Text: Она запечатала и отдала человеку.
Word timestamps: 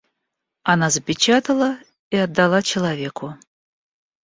Она 0.63 0.89
запечатала 0.89 1.77
и 2.09 2.15
отдала 2.17 2.63
человеку. 2.63 3.37